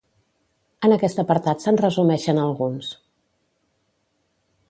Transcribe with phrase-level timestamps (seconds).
[0.87, 2.89] En aquest apartat se'n resumeixen alguns.